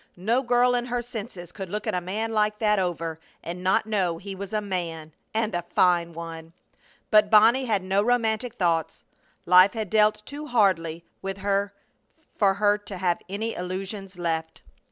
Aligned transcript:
No 0.17 0.41
girl 0.41 0.73
in 0.73 0.87
her 0.87 1.03
senses 1.03 1.51
could 1.51 1.69
look 1.69 1.85
a 1.85 2.01
man 2.01 2.31
like 2.31 2.57
that 2.57 2.79
over 2.79 3.19
and 3.43 3.63
not 3.63 3.85
know 3.85 4.17
he 4.17 4.33
was 4.33 4.51
a 4.51 4.59
man 4.59 5.11
and 5.31 5.53
a 5.53 5.61
fine 5.61 6.11
one. 6.11 6.53
But 7.11 7.29
Bonnie 7.29 7.65
had 7.65 7.83
no 7.83 8.01
romantic 8.01 8.55
thoughts. 8.55 9.03
Life 9.45 9.73
had 9.73 9.91
dealt 9.91 10.25
too 10.25 10.47
hardly 10.47 11.05
with 11.21 11.37
her 11.37 11.73
for 12.35 12.55
her 12.55 12.79
to 12.79 12.97
have 12.97 13.21
any 13.29 13.53
illusions 13.53 14.17
left. 14.17 14.63